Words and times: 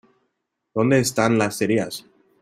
¿Dónde 0.73 0.97
están 0.97 1.37
las 1.37 1.59
cerillas? 1.59 2.07